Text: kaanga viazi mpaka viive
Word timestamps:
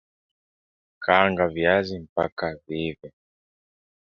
kaanga 1.03 1.47
viazi 1.47 1.99
mpaka 1.99 2.55
viive 2.67 3.11